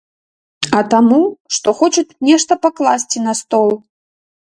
А 0.77 0.77
таму, 0.93 1.19
што 1.57 1.69
хочуць 1.81 2.05
нешта 2.29 2.57
пакласці 2.65 3.23
на 3.27 3.33
стол. 3.41 3.69